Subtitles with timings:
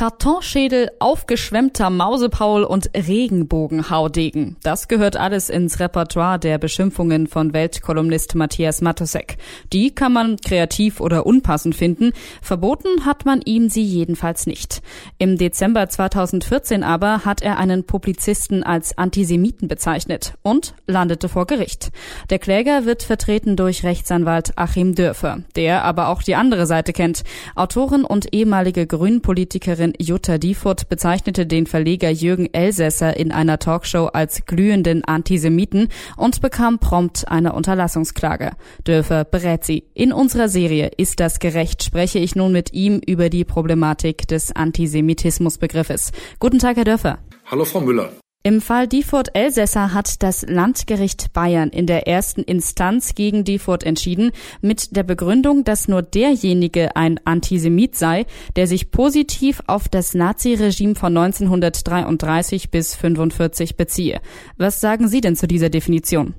[0.00, 4.56] Kartonschädel, aufgeschwemmter Mausepaul und Regenbogenhaudegen.
[4.62, 9.36] Das gehört alles ins Repertoire der Beschimpfungen von Weltkolumnist Matthias Matosek.
[9.74, 12.14] Die kann man kreativ oder unpassend finden.
[12.40, 14.80] Verboten hat man ihm sie jedenfalls nicht.
[15.18, 21.90] Im Dezember 2014 aber hat er einen Publizisten als Antisemiten bezeichnet und landete vor Gericht.
[22.30, 27.22] Der Kläger wird vertreten durch Rechtsanwalt Achim Dörfer, der aber auch die andere Seite kennt.
[27.54, 34.06] Autorin und ehemalige Grünpolitikerin Autorin Jutta Diefurt bezeichnete den Verleger Jürgen Elsässer in einer Talkshow
[34.06, 38.52] als glühenden Antisemiten und bekam prompt eine Unterlassungsklage.
[38.84, 39.84] Dörfer berät sie.
[39.94, 41.82] In unserer Serie Ist das gerecht?
[41.82, 46.12] spreche ich nun mit ihm über die Problematik des Antisemitismusbegriffes.
[46.38, 47.18] Guten Tag, Herr Dörfer.
[47.46, 48.10] Hallo, Frau Müller.
[48.42, 54.32] Im Fall Diefurt Elsässer hat das Landgericht Bayern in der ersten Instanz gegen Diefurt entschieden,
[54.62, 58.24] mit der Begründung, dass nur derjenige ein Antisemit sei,
[58.56, 64.22] der sich positiv auf das Naziregime von 1933 bis 45 beziehe.
[64.56, 66.32] Was sagen Sie denn zu dieser Definition?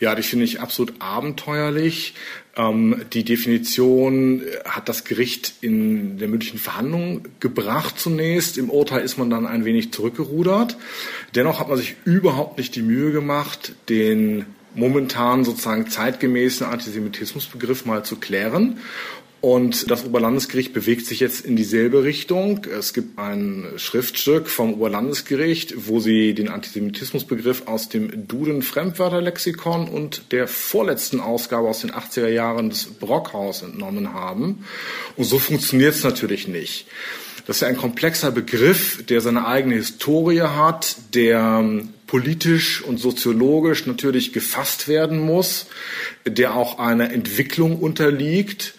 [0.00, 2.14] Ja, die finde ich absolut abenteuerlich.
[2.56, 8.58] Ähm, die Definition hat das Gericht in der mündlichen Verhandlung gebracht zunächst.
[8.58, 10.76] Im Urteil ist man dann ein wenig zurückgerudert.
[11.34, 18.04] Dennoch hat man sich überhaupt nicht die Mühe gemacht, den momentan sozusagen zeitgemäßen Antisemitismusbegriff mal
[18.04, 18.78] zu klären
[19.44, 22.64] und das Oberlandesgericht bewegt sich jetzt in dieselbe Richtung.
[22.64, 30.32] Es gibt ein Schriftstück vom Oberlandesgericht, wo sie den Antisemitismusbegriff aus dem Duden Fremdwörterlexikon und
[30.32, 34.64] der vorletzten Ausgabe aus den 80er Jahren des Brockhaus entnommen haben.
[35.14, 36.86] Und so funktioniert es natürlich nicht.
[37.46, 43.84] Das ist ja ein komplexer Begriff, der seine eigene Historie hat, der politisch und soziologisch
[43.84, 45.66] natürlich gefasst werden muss,
[46.26, 48.72] der auch einer Entwicklung unterliegt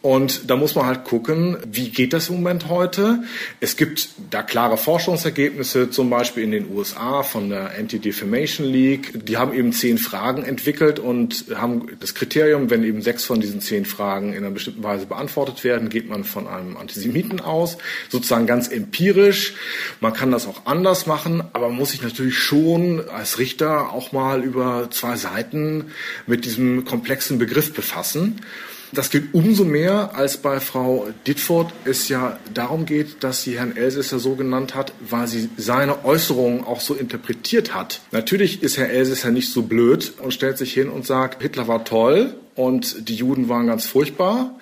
[0.00, 3.24] und da muss man halt gucken, wie geht das im Moment heute?
[3.58, 9.26] Es gibt da klare Forschungsergebnisse, zum Beispiel in den USA von der Anti-Defamation League.
[9.26, 13.60] Die haben eben zehn Fragen entwickelt und haben das Kriterium, wenn eben sechs von diesen
[13.60, 17.76] zehn Fragen in einer bestimmten Weise beantwortet werden, geht man von einem Antisemiten aus,
[18.08, 19.54] sozusagen ganz empirisch.
[20.00, 24.12] Man kann das auch anders machen, aber man muss sich natürlich schon als Richter auch
[24.12, 25.86] mal über zwei Seiten
[26.28, 28.40] mit diesem komplexen Begriff befassen.
[28.92, 33.76] Das gilt umso mehr, als bei Frau Ditford es ja darum geht, dass sie Herrn
[33.76, 38.00] Elsässer so genannt hat, weil sie seine Äußerungen auch so interpretiert hat.
[38.12, 41.84] Natürlich ist Herr Elsässer nicht so blöd und stellt sich hin und sagt, Hitler war
[41.84, 44.58] toll und die Juden waren ganz furchtbar,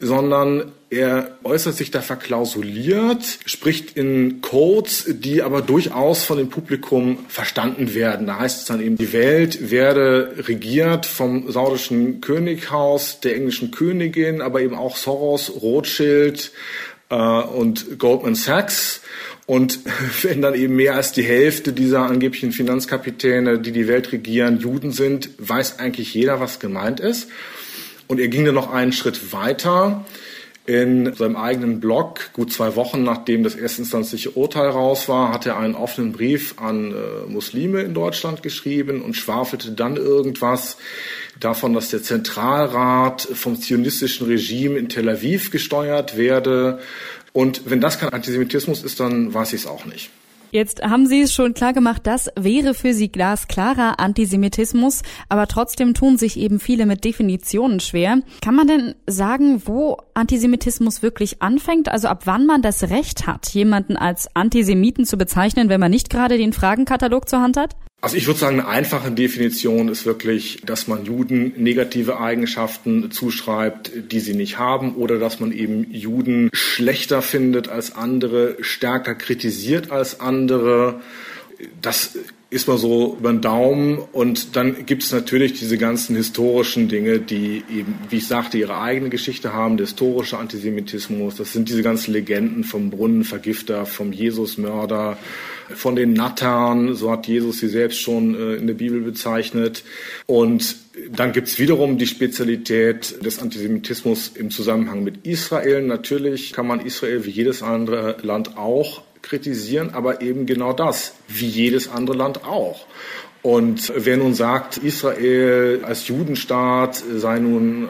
[0.00, 7.24] sondern er äußert sich da verklausuliert, spricht in Codes, die aber durchaus von dem Publikum
[7.28, 8.26] verstanden werden.
[8.26, 14.42] Da heißt es dann eben, die Welt werde regiert vom saudischen Könighaus, der englischen Königin,
[14.42, 16.52] aber eben auch Soros, Rothschild
[17.08, 19.00] äh, und Goldman Sachs.
[19.46, 19.78] Und
[20.22, 24.92] wenn dann eben mehr als die Hälfte dieser angeblichen Finanzkapitäne, die die Welt regieren, Juden
[24.92, 27.28] sind, weiß eigentlich jeder, was gemeint ist.
[28.08, 30.04] Und er ging dann noch einen Schritt weiter
[30.64, 35.58] in seinem eigenen Blog, gut zwei Wochen nachdem das erstinstanzliche Urteil raus war, hat er
[35.58, 40.76] einen offenen Brief an äh, Muslime in Deutschland geschrieben und schwafelte dann irgendwas
[41.40, 46.78] davon, dass der Zentralrat vom zionistischen Regime in Tel Aviv gesteuert werde.
[47.32, 50.10] Und wenn das kein Antisemitismus ist, dann weiß ich es auch nicht.
[50.52, 55.94] Jetzt haben Sie es schon klar gemacht, das wäre für Sie glasklarer Antisemitismus, aber trotzdem
[55.94, 58.18] tun sich eben viele mit Definitionen schwer.
[58.42, 61.88] Kann man denn sagen, wo Antisemitismus wirklich anfängt?
[61.88, 66.10] Also ab wann man das Recht hat, jemanden als Antisemiten zu bezeichnen, wenn man nicht
[66.10, 67.74] gerade den Fragenkatalog zur Hand hat?
[68.04, 73.92] Also ich würde sagen, eine einfache Definition ist wirklich, dass man Juden negative Eigenschaften zuschreibt,
[74.10, 79.92] die sie nicht haben, oder dass man eben Juden schlechter findet als andere, stärker kritisiert
[79.92, 81.00] als andere.
[81.80, 82.18] Das
[82.52, 83.98] ist mal so über den Daumen.
[84.12, 88.78] Und dann gibt es natürlich diese ganzen historischen Dinge, die eben, wie ich sagte, ihre
[88.78, 91.36] eigene Geschichte haben, der historische Antisemitismus.
[91.36, 95.16] Das sind diese ganzen Legenden vom Brunnenvergifter, vom Jesusmörder,
[95.74, 99.84] von den Nattern, so hat Jesus sie selbst schon äh, in der Bibel bezeichnet.
[100.26, 100.76] Und
[101.10, 105.80] dann gibt's wiederum die Spezialität des Antisemitismus im Zusammenhang mit Israel.
[105.80, 111.46] Natürlich kann man Israel wie jedes andere Land auch kritisieren, aber eben genau das, wie
[111.46, 112.86] jedes andere Land auch.
[113.42, 117.88] Und wer nun sagt, Israel als Judenstaat sei nun äh,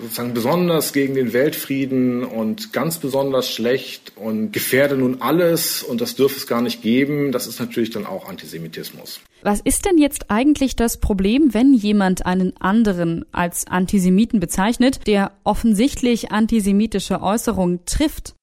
[0.00, 6.16] sozusagen besonders gegen den Weltfrieden und ganz besonders schlecht und gefährde nun alles und das
[6.16, 9.20] dürfe es gar nicht geben, das ist natürlich dann auch Antisemitismus.
[9.42, 15.32] Was ist denn jetzt eigentlich das Problem, wenn jemand einen anderen als Antisemiten bezeichnet, der
[15.44, 18.34] offensichtlich antisemitische Äußerungen trifft?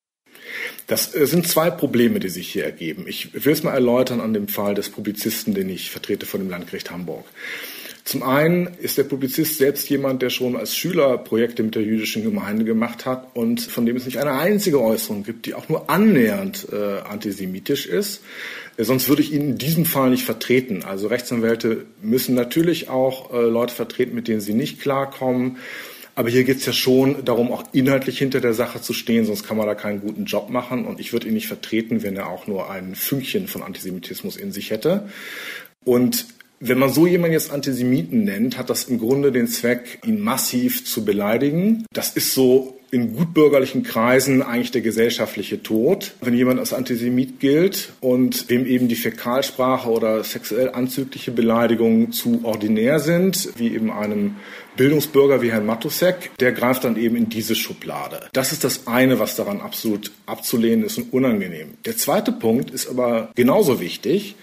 [0.87, 3.05] Das äh, sind zwei Probleme, die sich hier ergeben.
[3.07, 6.49] Ich will es mal erläutern an dem Fall des Publizisten, den ich vertrete vor dem
[6.49, 7.25] Landgericht Hamburg.
[8.03, 12.23] Zum einen ist der Publizist selbst jemand, der schon als Schüler Projekte mit der jüdischen
[12.23, 15.89] Gemeinde gemacht hat und von dem es nicht eine einzige Äußerung gibt, die auch nur
[15.89, 18.23] annähernd äh, antisemitisch ist.
[18.77, 20.83] Äh, sonst würde ich ihn in diesem Fall nicht vertreten.
[20.83, 25.57] Also Rechtsanwälte müssen natürlich auch äh, Leute vertreten, mit denen sie nicht klarkommen.
[26.15, 29.43] Aber hier geht es ja schon darum, auch inhaltlich hinter der Sache zu stehen, sonst
[29.43, 30.85] kann man da keinen guten Job machen.
[30.85, 34.51] Und ich würde ihn nicht vertreten, wenn er auch nur ein Fünkchen von Antisemitismus in
[34.51, 35.09] sich hätte.
[35.85, 36.25] Und
[36.59, 40.85] wenn man so jemanden jetzt Antisemiten nennt, hat das im Grunde den Zweck, ihn massiv
[40.85, 41.85] zu beleidigen.
[41.91, 46.13] Das ist so in gutbürgerlichen Kreisen eigentlich der gesellschaftliche Tod.
[46.21, 52.41] Wenn jemand als Antisemit gilt und dem eben die Fäkalsprache oder sexuell anzügliche Beleidigungen zu
[52.43, 54.35] ordinär sind, wie eben einem
[54.75, 58.27] Bildungsbürger wie Herrn Matusek, der greift dann eben in diese Schublade.
[58.33, 61.75] Das ist das eine, was daran absolut abzulehnen ist und unangenehm.
[61.85, 64.35] Der zweite Punkt ist aber genauso wichtig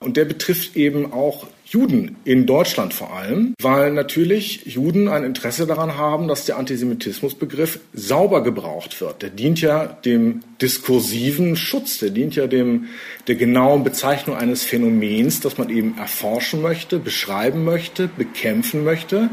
[0.00, 5.66] und der betrifft eben auch Juden in Deutschland vor allem, weil natürlich Juden ein Interesse
[5.66, 9.22] daran haben, dass der Antisemitismusbegriff sauber gebraucht wird.
[9.22, 12.86] Der dient ja dem diskursiven Schutz, der dient ja dem
[13.26, 19.30] der genauen Bezeichnung eines Phänomens, das man eben erforschen möchte, beschreiben möchte, bekämpfen möchte.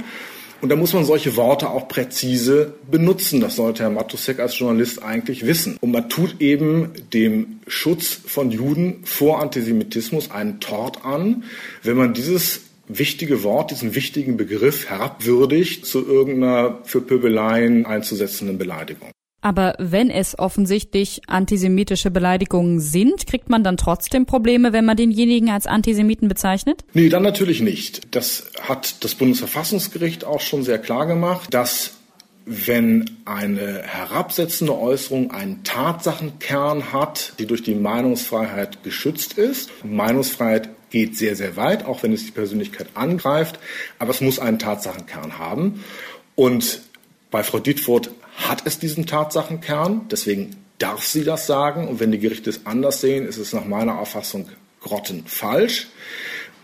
[0.63, 3.41] Und da muss man solche Worte auch präzise benutzen.
[3.41, 5.75] Das sollte Herr Matusek als Journalist eigentlich wissen.
[5.81, 11.43] Und man tut eben dem Schutz von Juden vor Antisemitismus einen Tort an,
[11.81, 19.12] wenn man dieses wichtige Wort, diesen wichtigen Begriff herabwürdigt zu irgendeiner für Pöbeleien einzusetzenden Beleidigung.
[19.43, 25.49] Aber wenn es offensichtlich antisemitische Beleidigungen sind, kriegt man dann trotzdem Probleme, wenn man denjenigen
[25.49, 26.85] als Antisemiten bezeichnet?
[26.93, 28.15] Nee, dann natürlich nicht.
[28.15, 31.95] Das hat das Bundesverfassungsgericht auch schon sehr klar gemacht, dass
[32.45, 39.69] wenn eine herabsetzende Äußerung einen Tatsachenkern hat, die durch die Meinungsfreiheit geschützt ist.
[39.83, 43.59] Meinungsfreiheit geht sehr, sehr weit, auch wenn es die Persönlichkeit angreift,
[43.99, 45.83] aber es muss einen Tatsachenkern haben.
[46.35, 46.81] Und
[47.29, 51.87] bei Frau Dietfurt hat es diesen Tatsachenkern, deswegen darf sie das sagen.
[51.87, 54.49] Und wenn die Gerichte es anders sehen, ist es nach meiner Auffassung
[54.81, 55.87] grottenfalsch.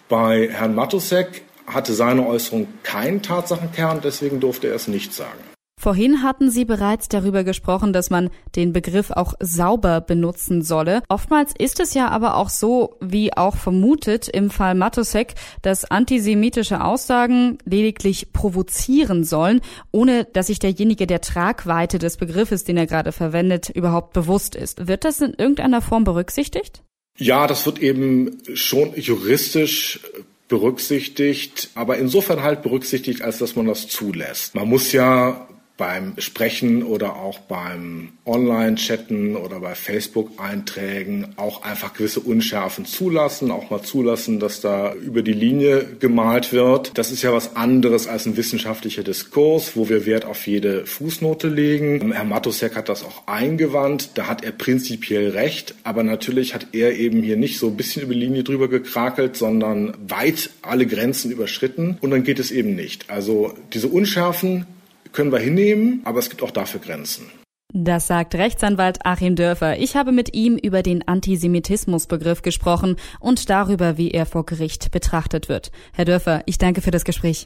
[0.07, 5.39] Bei Herrn Matusek hatte seine Äußerung keinen Tatsachenkern, deswegen durfte er es nicht sagen.
[5.81, 11.01] Vorhin hatten Sie bereits darüber gesprochen, dass man den Begriff auch sauber benutzen solle.
[11.07, 16.83] Oftmals ist es ja aber auch so, wie auch vermutet im Fall Matusek, dass antisemitische
[16.83, 19.61] Aussagen lediglich provozieren sollen,
[19.93, 24.85] ohne dass sich derjenige der Tragweite des Begriffes, den er gerade verwendet, überhaupt bewusst ist.
[24.89, 26.83] Wird das in irgendeiner Form berücksichtigt?
[27.17, 30.01] Ja, das wird eben schon juristisch
[30.49, 34.55] berücksichtigt, aber insofern halt berücksichtigt, als dass man das zulässt.
[34.55, 35.47] Man muss ja
[35.79, 43.69] beim Sprechen oder auch beim Online-Chatten oder bei Facebook-Einträgen auch einfach gewisse Unschärfen zulassen, auch
[43.69, 46.91] mal zulassen, dass da über die Linie gemalt wird.
[46.97, 51.47] Das ist ja was anderes als ein wissenschaftlicher Diskurs, wo wir Wert auf jede Fußnote
[51.47, 52.11] legen.
[52.11, 56.97] Herr Matusek hat das auch eingewandt, da hat er prinzipiell recht, aber natürlich hat er
[56.97, 61.31] eben hier nicht so ein bisschen über die Linie drüber gekrakelt, sondern weit alle Grenzen
[61.31, 63.09] überschritten und dann geht es eben nicht.
[63.09, 64.65] Also diese Unschärfen
[65.11, 67.29] können wir hinnehmen, aber es gibt auch dafür Grenzen.
[67.71, 69.77] Das sagt Rechtsanwalt Achim Dörfer.
[69.77, 75.49] Ich habe mit ihm über den Antisemitismusbegriff gesprochen und darüber, wie er vor Gericht betrachtet
[75.49, 75.71] wird.
[75.93, 77.45] Herr Dörfer, ich danke für das Gespräch.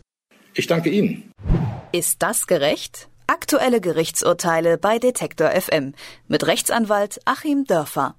[0.53, 1.31] Ich danke Ihnen.
[1.91, 3.09] Ist das gerecht?
[3.27, 5.93] Aktuelle Gerichtsurteile bei Detektor FM
[6.27, 8.15] mit Rechtsanwalt Achim Dörfer.